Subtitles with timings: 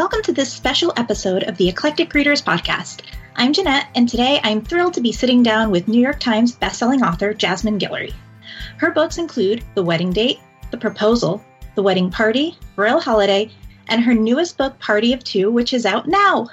[0.00, 3.02] Welcome to this special episode of the Eclectic Readers Podcast.
[3.36, 7.06] I'm Jeanette, and today I'm thrilled to be sitting down with New York Times bestselling
[7.06, 8.14] author Jasmine Guillory.
[8.78, 10.40] Her books include The Wedding Date,
[10.70, 11.44] The Proposal,
[11.74, 13.50] The Wedding Party, Royal Holiday,
[13.88, 16.48] and her newest book, Party of Two, which is out now.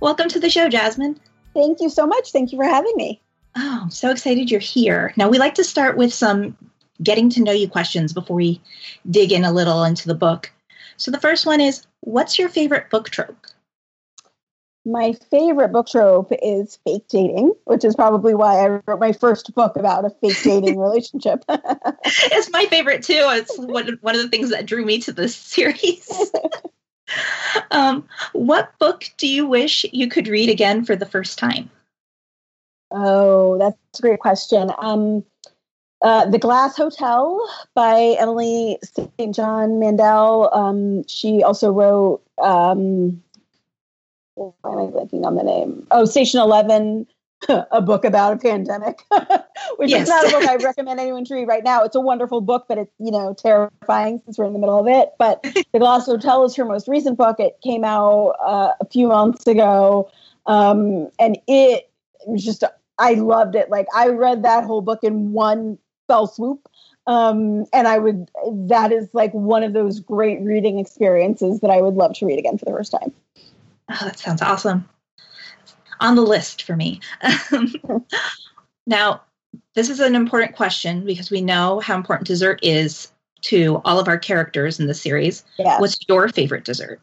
[0.00, 1.18] Welcome to the show, Jasmine.
[1.54, 2.32] Thank you so much.
[2.32, 3.22] Thank you for having me.
[3.56, 5.14] Oh, I'm so excited you're here.
[5.16, 6.54] Now, we like to start with some
[7.02, 8.60] getting to know you questions before we
[9.10, 10.52] dig in a little into the book.
[10.98, 13.46] So, the first one is What's your favorite book trope?
[14.84, 19.54] My favorite book trope is fake dating, which is probably why I wrote my first
[19.54, 21.42] book about a fake dating relationship.
[21.48, 23.14] it's my favorite too.
[23.16, 26.30] It's one, one of the things that drew me to this series.
[27.70, 31.70] um, what book do you wish you could read again for the first time?
[32.90, 34.70] Oh, that's a great question.
[34.76, 35.24] Um,
[36.04, 37.40] uh, the Glass Hotel
[37.74, 39.34] by Emily St.
[39.34, 40.50] John Mandel.
[40.52, 43.22] Um, she also wrote, um,
[44.34, 45.86] why am I blanking on the name?
[45.90, 47.06] Oh, Station 11,
[47.48, 49.02] a book about a pandemic,
[49.76, 50.02] which yes.
[50.02, 51.82] is not a book I recommend anyone to read right now.
[51.82, 54.86] It's a wonderful book, but it's, you know, terrifying since we're in the middle of
[54.86, 55.12] it.
[55.18, 57.40] But The Glass Hotel is her most recent book.
[57.40, 60.10] It came out uh, a few months ago.
[60.44, 61.90] Um, and it
[62.26, 62.62] was just
[62.98, 63.70] I loved it.
[63.70, 66.68] Like I read that whole book in one fell swoop.
[67.06, 68.30] Um, and I would,
[68.68, 72.38] that is like one of those great reading experiences that I would love to read
[72.38, 73.12] again for the first time.
[73.90, 74.88] Oh, that sounds awesome.
[76.00, 77.00] On the list for me.
[78.86, 79.20] now,
[79.74, 84.08] this is an important question because we know how important dessert is to all of
[84.08, 85.44] our characters in the series.
[85.58, 85.78] Yeah.
[85.78, 87.00] What's your favorite dessert?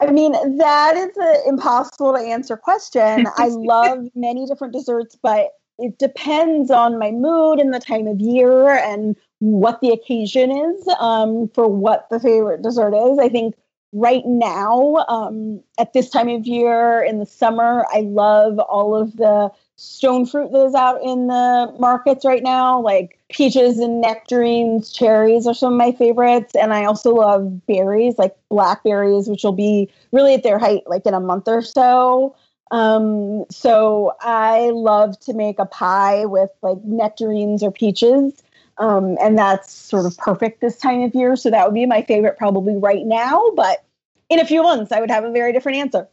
[0.00, 3.26] I mean, that is an impossible to answer question.
[3.36, 8.20] I love many different desserts, but it depends on my mood and the time of
[8.20, 13.18] year and what the occasion is um, for what the favorite dessert is.
[13.18, 13.54] I think
[13.92, 19.16] right now, um, at this time of year in the summer, I love all of
[19.16, 24.92] the stone fruit that is out in the markets right now, like peaches and nectarines,
[24.92, 26.54] cherries are some of my favorites.
[26.54, 31.04] And I also love berries, like blackberries, which will be really at their height like
[31.04, 32.36] in a month or so.
[32.72, 38.42] Um, so I love to make a pie with like nectarines or peaches.
[38.78, 41.36] Um, and that's sort of perfect this time of year.
[41.36, 43.50] So that would be my favorite probably right now.
[43.54, 43.84] But
[44.30, 46.08] in a few months, I would have a very different answer.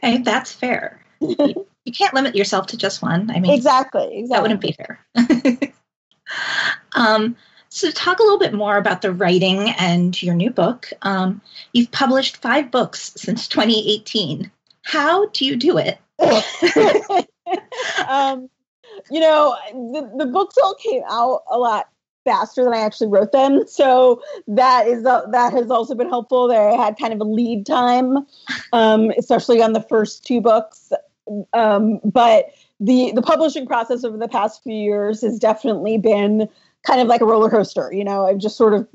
[0.00, 1.04] Hey, that's fair.
[1.20, 3.30] you, you can't limit yourself to just one.
[3.30, 4.26] I mean, exactly, exactly.
[4.28, 5.72] That wouldn't be fair.
[6.94, 7.36] um,
[7.68, 10.90] so, talk a little bit more about the writing and your new book.
[11.02, 14.50] Um, you've published five books since 2018.
[14.84, 15.98] How do you do it?
[18.08, 18.48] um,
[19.10, 21.88] you know, the, the books all came out a lot
[22.24, 23.66] faster than I actually wrote them.
[23.66, 26.48] So that is uh, that has also been helpful.
[26.48, 28.26] There I had kind of a lead time,
[28.72, 30.92] um, especially on the first two books.
[31.52, 36.48] Um, but the the publishing process over the past few years has definitely been
[36.84, 37.90] kind of like a roller coaster.
[37.92, 38.86] You know, I've just sort of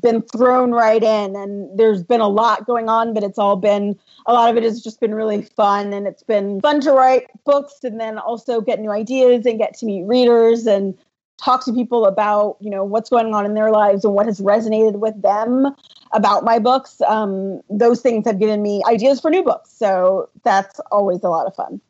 [0.00, 3.98] been thrown right in, and there's been a lot going on, but it's all been
[4.26, 7.26] a lot of it has just been really fun, and it's been fun to write
[7.44, 10.96] books and then also get new ideas and get to meet readers and
[11.38, 14.40] talk to people about you know what's going on in their lives and what has
[14.40, 15.74] resonated with them
[16.12, 17.00] about my books.
[17.00, 19.70] Um, those things have given me ideas for new books.
[19.72, 21.80] So that's always a lot of fun.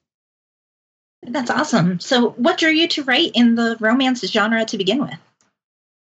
[1.22, 1.98] That's awesome.
[1.98, 5.18] So what drew you to write in the romance genre to begin with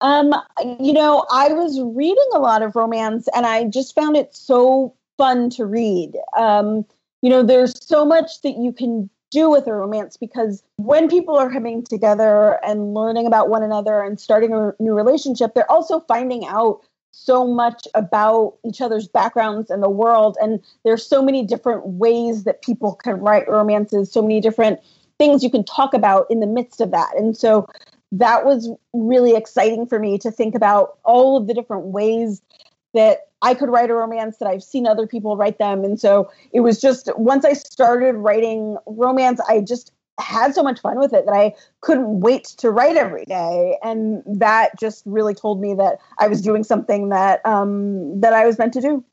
[0.02, 0.34] um,
[0.80, 4.94] you know, I was reading a lot of romance and I just found it so
[5.18, 6.14] fun to read.
[6.38, 6.86] Um,
[7.22, 11.36] you know, there's so much that you can do with a romance because when people
[11.36, 16.00] are coming together and learning about one another and starting a new relationship, they're also
[16.02, 20.38] finding out so much about each other's backgrounds and the world.
[20.42, 24.80] And there's so many different ways that people can write romances, so many different
[25.18, 27.16] things you can talk about in the midst of that.
[27.18, 27.68] And so
[28.12, 32.42] that was really exciting for me to think about all of the different ways
[32.94, 35.84] that I could write a romance that I've seen other people write them.
[35.84, 40.82] And so it was just once I started writing romance, I just had so much
[40.82, 43.78] fun with it that I couldn't wait to write every day.
[43.84, 48.46] And that just really told me that I was doing something that um, that I
[48.46, 49.04] was meant to do.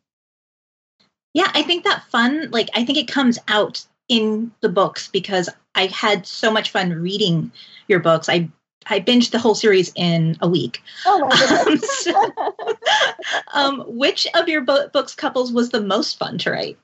[1.34, 5.48] Yeah, I think that fun, like I think it comes out in the books because
[5.74, 7.52] I had so much fun reading
[7.88, 8.28] your books.
[8.28, 8.48] I
[8.88, 10.82] I binged the whole series in a week.
[11.04, 12.32] Oh my um, so,
[13.52, 16.78] um, which of your bo- books couples was the most fun to write?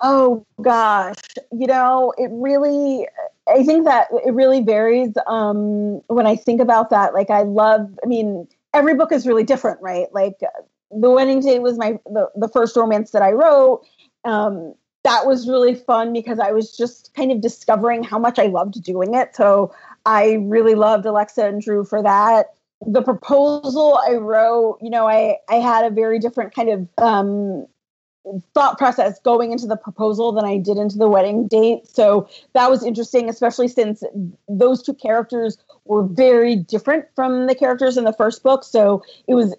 [0.00, 1.16] Oh gosh,
[1.52, 3.08] you know, it really.
[3.48, 5.14] I think that it really varies.
[5.26, 7.98] Um, when I think about that, like I love.
[8.04, 10.06] I mean, every book is really different, right?
[10.12, 10.38] Like
[10.90, 13.84] the wedding Date was my the, the first romance that I wrote.
[14.24, 14.74] Um,
[15.04, 18.82] that was really fun because I was just kind of discovering how much I loved
[18.82, 19.34] doing it.
[19.34, 19.72] So
[20.08, 22.46] I really loved Alexa and Drew for that.
[22.80, 27.66] The proposal I wrote, you know, I I had a very different kind of um,
[28.54, 31.86] thought process going into the proposal than I did into the wedding date.
[31.86, 34.02] So that was interesting, especially since
[34.48, 38.64] those two characters were very different from the characters in the first book.
[38.64, 39.54] So it was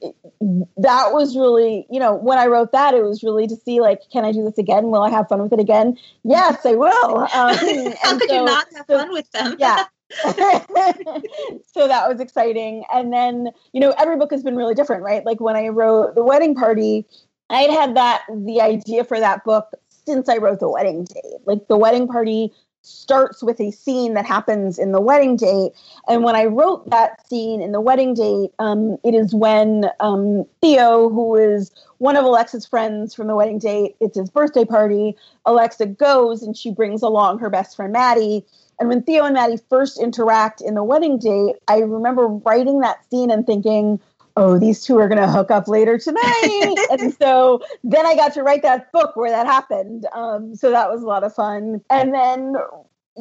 [0.77, 4.01] that was really, you know, when I wrote that, it was really to see like,
[4.11, 4.85] can I do this again?
[4.85, 5.95] Will I have fun with it again?
[6.23, 7.27] Yes, I will.
[7.35, 9.55] Um, How could so, you not have so, fun with them?
[9.59, 9.85] yeah.
[10.23, 12.83] so that was exciting.
[12.93, 15.25] And then, you know, every book has been really different, right?
[15.25, 17.05] Like when I wrote The Wedding Party,
[17.49, 19.71] I'd had that the idea for that book
[20.05, 21.41] since I wrote the wedding date.
[21.45, 22.51] Like the wedding party
[22.81, 25.71] starts with a scene that happens in the wedding date.
[26.07, 30.45] And when I wrote that scene in the wedding date, um, it is when um,
[30.61, 35.15] Theo, who is one of Alexa's friends from the wedding date, it's his birthday party.
[35.45, 38.45] Alexa goes and she brings along her best friend Maddie.
[38.79, 42.99] And when Theo and Maddie first interact in the wedding date, I remember writing that
[43.09, 43.99] scene and thinking,
[44.37, 46.75] oh, these two are going to hook up later tonight.
[46.91, 50.05] and so then I got to write that book where that happened.
[50.13, 51.81] Um, so that was a lot of fun.
[51.89, 52.55] And then,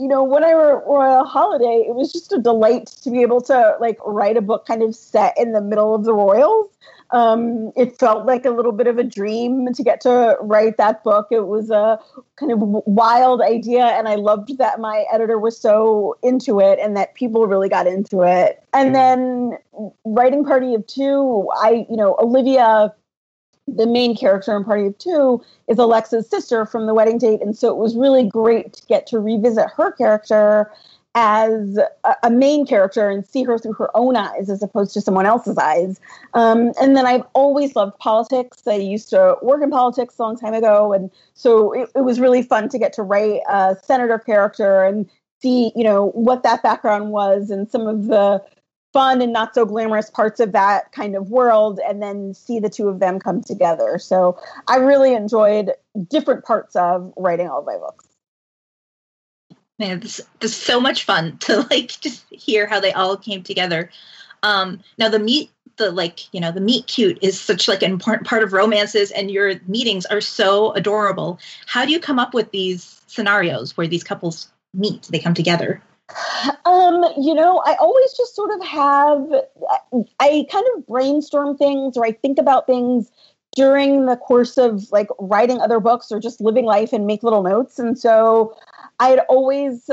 [0.01, 3.41] you know, when I wrote Royal Holiday, it was just a delight to be able
[3.43, 6.71] to like write a book kind of set in the middle of the Royals.
[7.11, 11.03] Um, it felt like a little bit of a dream to get to write that
[11.03, 11.29] book.
[11.31, 11.99] It was a
[12.37, 16.97] kind of wild idea, and I loved that my editor was so into it and
[16.97, 18.63] that people really got into it.
[18.75, 19.59] And then
[20.05, 22.95] writing Party of Two, I, you know, Olivia
[23.77, 27.41] the main character in Party of Two is Alexa's sister from the wedding date.
[27.43, 30.71] And so it was really great to get to revisit her character
[31.15, 35.01] as a, a, main character and see her through her own eyes as opposed to
[35.01, 35.99] someone else's eyes.
[36.35, 38.67] Um, and then I've always loved politics.
[38.67, 42.21] I used to work in politics a long time ago, and so it, it was
[42.21, 45.09] really fun to get to write a senator character and
[45.41, 48.43] see, you know, what that background was and some of the
[48.93, 52.71] fun and not so glamorous parts of that kind of world and then see the
[52.71, 53.99] two of them come together.
[53.99, 55.73] So I really enjoyed
[56.09, 58.09] different parts of writing all of my books
[59.79, 63.43] man, this, this is so much fun to like just hear how they all came
[63.43, 63.91] together.
[64.43, 67.93] Um, now the meet, the like, you know, the meet cute is such like an
[67.93, 71.39] important part of romances, and your meetings are so adorable.
[71.67, 75.05] How do you come up with these scenarios where these couples meet?
[75.05, 75.81] They come together.
[76.65, 79.27] Um, you know, I always just sort of have,
[80.21, 83.11] I kind of brainstorm things or I think about things
[83.55, 87.43] during the course of like writing other books or just living life and make little
[87.43, 87.79] notes.
[87.79, 88.57] And so
[89.01, 89.91] I had always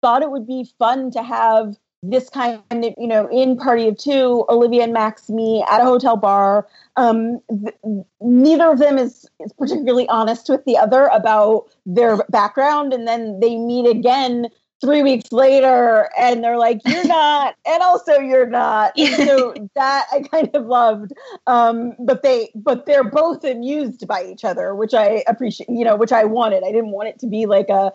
[0.00, 3.96] thought it would be fun to have this kind of, you know, in Party of
[3.96, 6.66] Two, Olivia and Max meet at a hotel bar.
[6.96, 7.76] Um, th-
[8.20, 12.92] neither of them is, is particularly honest with the other about their background.
[12.92, 14.48] And then they meet again
[14.82, 18.92] three weeks later and they're like, you're not, and also you're not.
[18.98, 21.12] And so that I kind of loved.
[21.46, 25.96] Um, but they, but they're both amused by each other, which I appreciate, you know,
[25.96, 26.64] which I wanted.
[26.64, 27.92] I didn't want it to be like a,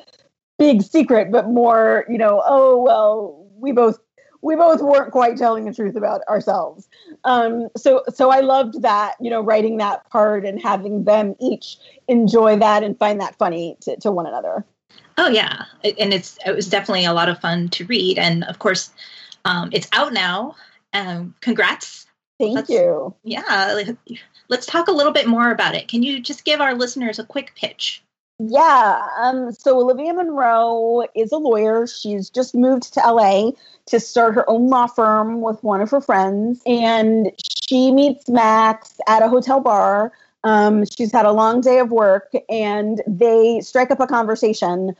[0.57, 3.99] big secret, but more, you know, oh well, we both
[4.41, 6.87] we both weren't quite telling the truth about ourselves.
[7.23, 11.77] Um, so so I loved that, you know, writing that part and having them each
[12.07, 14.65] enjoy that and find that funny to, to one another.
[15.17, 18.59] Oh yeah, and it's it was definitely a lot of fun to read, and of
[18.59, 18.91] course,
[19.45, 20.55] um, it's out now.
[20.93, 22.05] Um, congrats!
[22.39, 23.15] Thank let's, you.
[23.23, 23.81] Yeah,
[24.49, 25.87] let's talk a little bit more about it.
[25.87, 28.03] Can you just give our listeners a quick pitch?
[28.39, 29.07] Yeah.
[29.17, 31.87] Um, so Olivia Monroe is a lawyer.
[31.87, 33.51] She's just moved to LA
[33.87, 36.61] to start her own law firm with one of her friends.
[36.67, 40.11] And she meets Max at a hotel bar.
[40.43, 44.95] Um, she's had a long day of work and they strike up a conversation.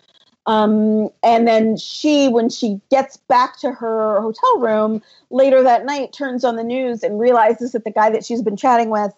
[0.45, 6.13] Um, and then she, when she gets back to her hotel room later that night,
[6.13, 9.13] turns on the news and realizes that the guy that she's been chatting with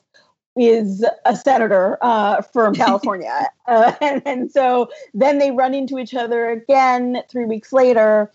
[0.57, 3.47] is a senator uh, from California.
[3.67, 8.31] uh, and, and, so then they run into each other again three weeks later.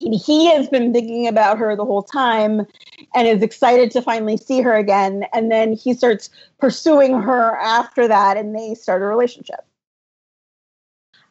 [0.00, 2.66] He has been thinking about her the whole time
[3.14, 5.24] and is excited to finally see her again.
[5.32, 9.64] And then he starts pursuing her after that, and they start a relationship.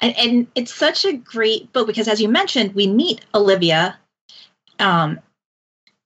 [0.01, 3.97] And, and it's such a great book because, as you mentioned, we meet Olivia
[4.79, 5.19] um,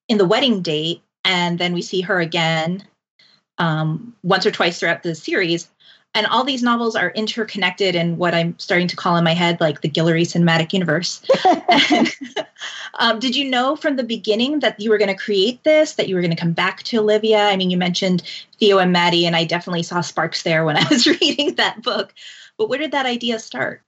[0.08, 2.86] in the wedding date, and then we see her again
[3.58, 5.70] um, once or twice throughout the series.
[6.14, 9.62] And all these novels are interconnected in what I'm starting to call in my head
[9.62, 11.22] like the Guillory cinematic universe.
[11.70, 12.14] and,
[13.00, 16.10] um, did you know from the beginning that you were going to create this, that
[16.10, 17.46] you were going to come back to Olivia?
[17.46, 18.24] I mean, you mentioned
[18.60, 22.14] Theo and Maddie, and I definitely saw sparks there when I was reading that book.
[22.58, 23.82] But where did that idea start?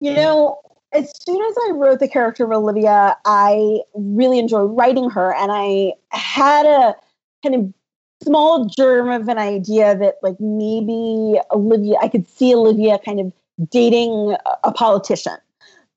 [0.00, 0.60] You know,
[0.92, 5.52] as soon as I wrote the character of Olivia, I really enjoyed writing her, and
[5.52, 6.96] I had a
[7.44, 7.72] kind of
[8.24, 13.32] small germ of an idea that like maybe Olivia, I could see Olivia kind of
[13.70, 15.36] dating a politician.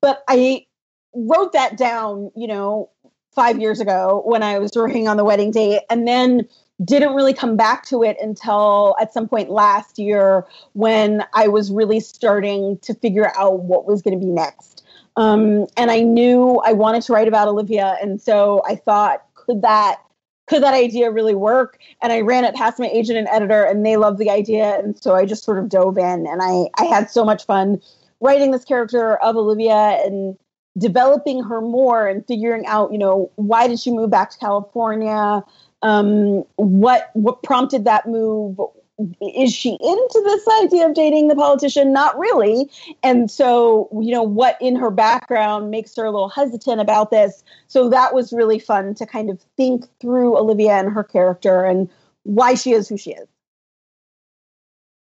[0.01, 0.65] But I
[1.13, 2.89] wrote that down, you know,
[3.33, 6.47] five years ago when I was working on the wedding date, and then
[6.83, 11.71] didn't really come back to it until at some point last year when I was
[11.71, 14.83] really starting to figure out what was going to be next.
[15.15, 19.63] Um, and I knew I wanted to write about Olivia, and so I thought, could
[19.63, 19.99] that
[20.47, 21.77] could that idea really work?
[22.01, 25.01] And I ran it past my agent and editor, and they loved the idea, and
[25.01, 27.81] so I just sort of dove in, and I I had so much fun
[28.19, 30.37] writing this character of Olivia and
[30.77, 35.43] developing her more and figuring out, you know, why did she move back to California?
[35.81, 38.59] Um, what what prompted that move?
[39.21, 41.93] Is she into this idea of dating the politician?
[41.93, 42.69] Not really.
[43.03, 47.43] And so, you know, what in her background makes her a little hesitant about this?
[47.67, 51.89] So that was really fun to kind of think through Olivia and her character and
[52.23, 53.27] why she is who she is.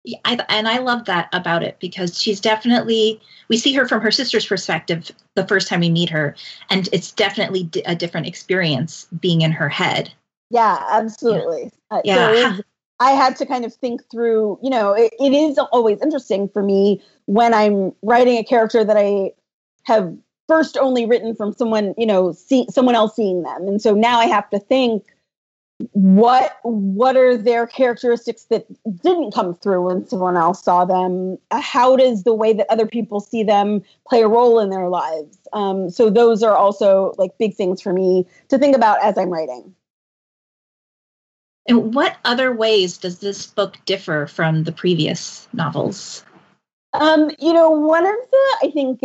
[0.04, 4.00] Yeah, I, and I love that about it because she's definitely we see her from
[4.00, 6.36] her sister's perspective the first time we meet her,
[6.70, 10.10] and it's definitely a different experience being in her head.
[10.48, 11.70] Yeah, absolutely.
[11.90, 11.96] Yeah.
[11.96, 12.56] Uh, yeah.
[12.56, 12.62] So
[13.00, 16.62] I had to kind of think through, you know, it, it is always interesting for
[16.62, 19.32] me when I'm writing a character that I
[19.84, 20.14] have
[20.48, 23.66] first only written from someone, you know, see someone else seeing them.
[23.66, 25.04] And so now I have to think
[25.92, 28.66] what what are their characteristics that
[29.02, 31.38] didn't come through when someone else saw them?
[31.52, 35.38] How does the way that other people see them play a role in their lives?
[35.54, 39.30] Um, so those are also like big things for me to think about as i'm
[39.30, 39.74] writing
[41.66, 46.24] and what other ways does this book differ from the previous novels?
[46.92, 49.02] Um, you know, one of the, I think,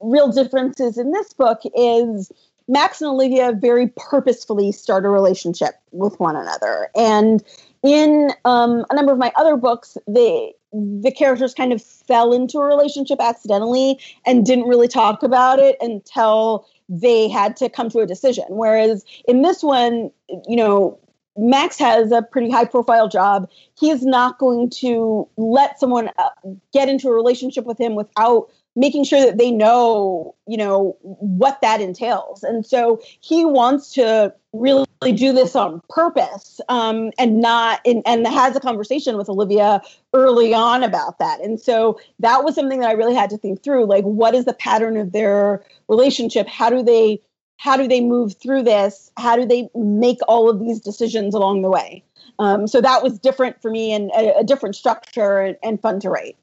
[0.00, 2.32] real differences in this book is
[2.68, 6.88] Max and Olivia very purposefully start a relationship with one another.
[6.96, 7.42] And
[7.82, 12.58] in um, a number of my other books, they the characters kind of fell into
[12.58, 17.98] a relationship accidentally and didn't really talk about it until they had to come to
[17.98, 18.44] a decision.
[18.48, 20.12] Whereas in this one,
[20.46, 20.96] you know,
[21.36, 23.48] Max has a pretty high profile job.
[23.78, 26.30] He is not going to let someone uh,
[26.72, 31.60] get into a relationship with him without making sure that they know, you know, what
[31.60, 32.42] that entails.
[32.42, 38.26] And so he wants to really do this on purpose um, and not and, and
[38.26, 39.82] has a conversation with Olivia
[40.14, 41.40] early on about that.
[41.40, 43.86] And so that was something that I really had to think through.
[43.86, 46.46] Like, what is the pattern of their relationship?
[46.46, 47.20] How do they
[47.60, 49.12] how do they move through this?
[49.18, 52.02] How do they make all of these decisions along the way?
[52.38, 56.00] Um, so that was different for me and a, a different structure and, and, fun
[56.00, 56.38] to write.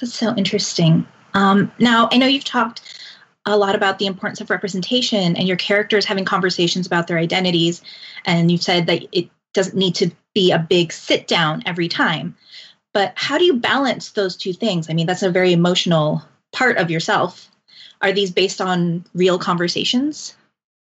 [0.00, 1.06] That's so interesting.
[1.34, 2.80] Um, now, I know you've talked
[3.44, 7.82] a lot about the importance of representation and your characters having conversations about their identities.
[8.24, 12.34] And you've said that it doesn't need to be a big sit down every time.
[12.94, 14.88] But how do you balance those two things?
[14.88, 17.50] I mean, that's a very emotional part of yourself
[18.02, 20.34] are these based on real conversations?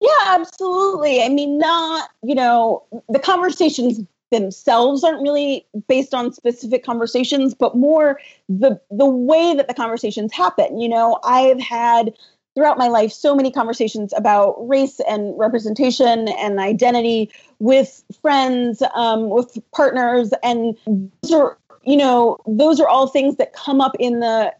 [0.00, 1.22] Yeah, absolutely.
[1.22, 4.00] I mean, not, you know, the conversations
[4.30, 10.32] themselves aren't really based on specific conversations, but more the the way that the conversations
[10.32, 10.78] happen.
[10.78, 12.14] You know, I've had
[12.54, 19.28] throughout my life so many conversations about race and representation and identity with friends, um,
[19.28, 20.76] with partners, and
[21.22, 24.52] those are you know those are all things that come up in the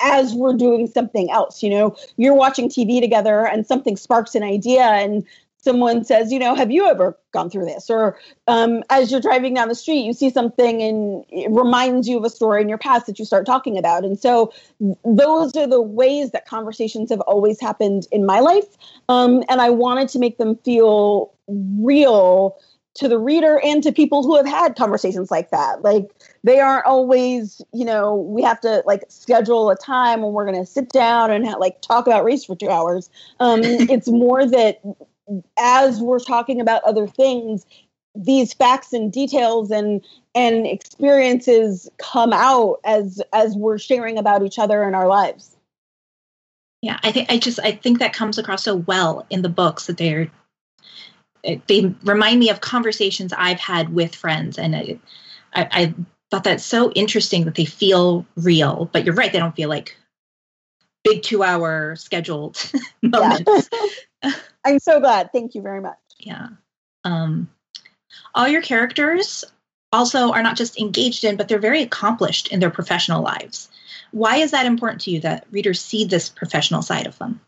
[0.00, 1.62] as we're doing something else.
[1.62, 5.24] You know, you're watching TV together and something sparks an idea and
[5.60, 7.90] someone says, you know, have you ever gone through this?
[7.90, 8.16] Or
[8.46, 12.24] um, as you're driving down the street, you see something and it reminds you of
[12.24, 14.04] a story in your past that you start talking about.
[14.04, 14.52] And so
[15.04, 18.66] those are the ways that conversations have always happened in my life.
[19.08, 22.56] Um, and I wanted to make them feel real
[22.98, 25.82] to the reader and to people who have had conversations like that.
[25.82, 26.10] Like
[26.42, 30.58] they aren't always, you know, we have to like schedule a time when we're going
[30.58, 33.08] to sit down and like talk about race for two hours.
[33.38, 34.80] Um, it's more that
[35.58, 37.66] as we're talking about other things,
[38.16, 44.58] these facts and details and and experiences come out as as we're sharing about each
[44.58, 45.56] other in our lives.
[46.82, 49.86] Yeah, I think I just I think that comes across so well in the books
[49.86, 50.32] that they're
[51.42, 54.98] they remind me of conversations I've had with friends, and I,
[55.54, 55.94] I
[56.30, 59.96] thought that's so interesting that they feel real, but you're right, they don't feel like
[61.04, 62.70] big two hour scheduled
[63.02, 63.68] moments.
[64.64, 65.30] I'm so glad.
[65.32, 65.98] Thank you very much.
[66.18, 66.48] Yeah.
[67.04, 67.48] Um,
[68.34, 69.44] all your characters
[69.92, 73.68] also are not just engaged in, but they're very accomplished in their professional lives.
[74.10, 77.40] Why is that important to you that readers see this professional side of them?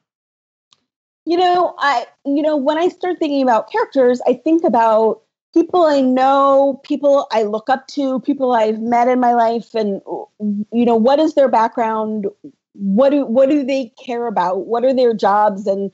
[1.30, 5.22] You know, I you know, when I start thinking about characters, I think about
[5.54, 10.02] people I know, people I look up to, people I've met in my life and
[10.72, 12.26] you know, what is their background?
[12.72, 14.66] What do what do they care about?
[14.66, 15.92] What are their jobs and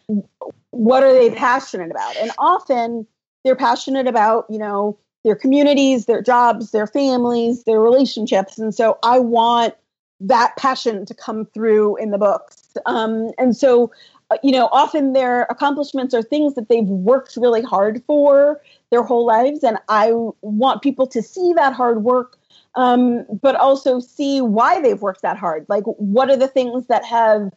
[0.70, 2.16] what are they passionate about?
[2.16, 3.06] And often
[3.44, 8.58] they're passionate about, you know, their communities, their jobs, their families, their relationships.
[8.58, 9.74] And so I want
[10.20, 12.74] that passion to come through in the books.
[12.86, 13.92] Um, and so,
[14.42, 19.26] you know, often their accomplishments are things that they've worked really hard for their whole
[19.26, 19.62] lives.
[19.62, 22.38] And I want people to see that hard work,
[22.74, 25.66] um, but also see why they've worked that hard.
[25.68, 27.52] Like, what are the things that have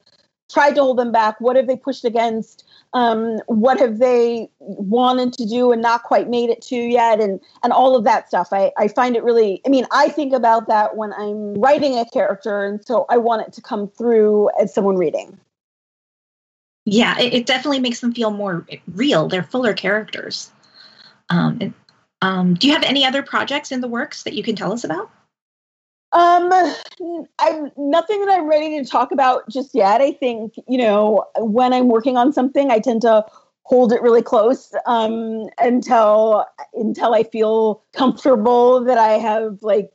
[0.51, 1.41] tried to hold them back?
[1.41, 2.65] What have they pushed against?
[2.93, 7.39] um, what have they wanted to do and not quite made it to yet and
[7.63, 10.67] and all of that stuff I, I find it really i mean i think about
[10.67, 14.73] that when i'm writing a character and so i want it to come through as
[14.73, 15.37] someone reading
[16.91, 20.51] yeah it, it definitely makes them feel more real they're fuller characters
[21.29, 21.73] um,
[22.21, 24.83] um, do you have any other projects in the works that you can tell us
[24.83, 25.11] about
[26.11, 26.49] um,
[27.37, 30.01] I'm nothing that I'm ready to talk about just yet.
[30.01, 33.25] I think you know when I'm working on something, I tend to
[33.69, 39.91] hold it really close um, until until I feel comfortable that I have like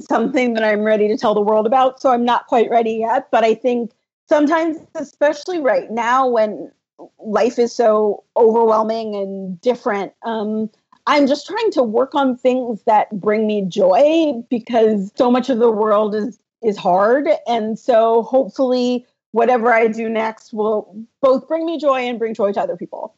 [0.00, 2.00] something that I'm ready to tell the world about.
[2.00, 3.92] So I'm not quite ready yet, but I think
[4.28, 6.70] sometimes, especially right now when
[7.18, 10.70] life is so overwhelming and different, um,
[11.06, 15.58] I'm just trying to work on things that bring me joy because so much of
[15.58, 20.92] the world is is hard and so hopefully whatever I do next will
[21.22, 23.14] both bring me joy and bring joy to other people.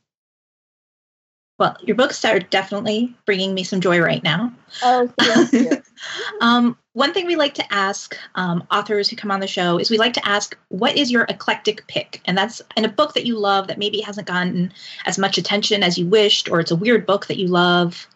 [1.61, 4.51] Well, your books are definitely bringing me some joy right now.
[4.83, 5.83] Oh, thank you.
[6.41, 9.91] um, one thing we like to ask um, authors who come on the show is
[9.91, 12.23] we like to ask, what is your eclectic pick?
[12.25, 14.73] And that's in a book that you love that maybe hasn't gotten
[15.05, 18.09] as much attention as you wished, or it's a weird book that you love.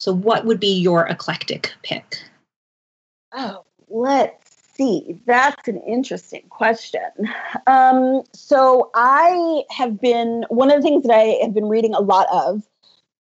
[0.00, 2.18] So, what would be your eclectic pick?
[3.32, 5.20] Oh, let's see.
[5.24, 7.30] That's an interesting question.
[7.68, 12.00] Um, so, I have been, one of the things that I have been reading a
[12.00, 12.64] lot of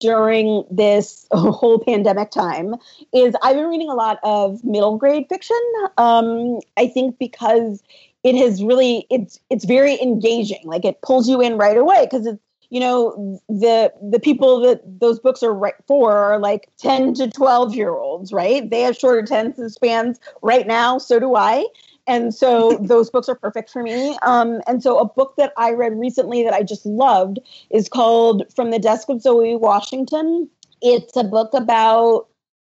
[0.00, 2.74] during this whole pandemic time
[3.12, 5.60] is I've been reading a lot of middle grade fiction.
[5.96, 7.82] Um, I think because
[8.22, 10.62] it has really it's it's very engaging.
[10.64, 14.80] Like it pulls you in right away because it's you know the the people that
[15.00, 18.96] those books are right for are like 10 to 12 year olds right they have
[18.96, 21.64] shorter attention spans right now so do i
[22.06, 24.16] and so those books are perfect for me.
[24.22, 27.38] Um, and so a book that I read recently that I just loved
[27.70, 30.48] is called From the Desk of Zoe Washington.
[30.82, 32.28] It's a book about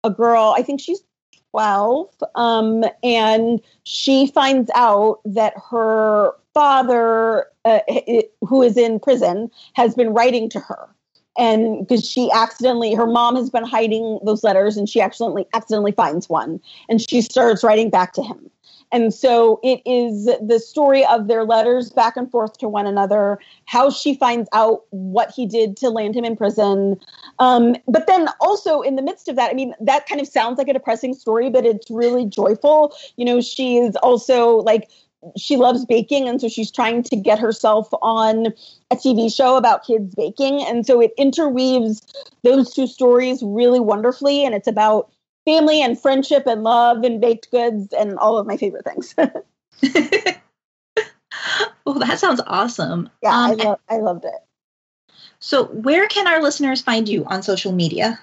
[0.04, 1.00] a girl, I think she's
[1.50, 7.80] 12, um, and she finds out that her father, uh,
[8.40, 10.88] who is in prison, has been writing to her
[11.38, 15.92] and because she accidentally her mom has been hiding those letters and she accidentally accidentally
[15.92, 18.50] finds one and she starts writing back to him
[18.92, 23.38] and so it is the story of their letters back and forth to one another,
[23.64, 27.00] how she finds out what he did to land him in prison.
[27.38, 30.58] Um, but then also in the midst of that, I mean, that kind of sounds
[30.58, 32.94] like a depressing story, but it's really joyful.
[33.16, 34.90] You know, she is also like,
[35.36, 38.48] she loves baking and so she's trying to get herself on
[38.90, 42.02] a TV show about kids baking and so it interweaves
[42.42, 45.12] those two stories really wonderfully and it's about
[45.44, 49.14] family and friendship and love and baked goods and all of my favorite things.
[51.84, 53.10] well, that sounds awesome.
[53.22, 54.34] Yeah, um, I, lo- I loved it.
[55.40, 58.20] So, where can our listeners find you on social media?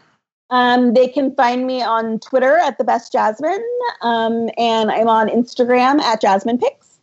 [0.50, 3.64] Um, they can find me on Twitter at the best Jasmine,
[4.02, 7.00] um, and I'm on Instagram at Jasmine Picks.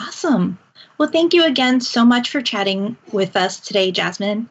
[0.00, 0.58] Awesome.
[0.96, 4.48] Well, thank you again so much for chatting with us today, Jasmine.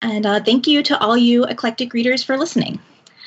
[0.00, 2.78] And uh, thank you to all you eclectic readers for listening.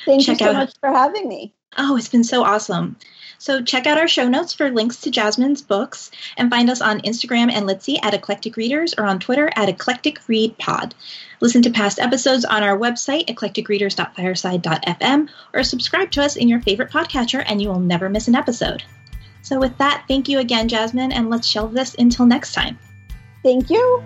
[0.05, 1.53] Thank check you so out, much for having me.
[1.77, 2.97] Oh, it's been so awesome.
[3.37, 7.01] So check out our show notes for links to Jasmine's books and find us on
[7.01, 10.93] Instagram and Litsy at Eclectic Readers or on Twitter at Eclectic Read Pod.
[11.39, 16.91] Listen to past episodes on our website, eclecticreaders.fireside.fm, or subscribe to us in your favorite
[16.91, 18.83] podcatcher and you will never miss an episode.
[19.41, 22.77] So with that, thank you again, Jasmine, and let's shelve this until next time.
[23.43, 24.03] Thank you.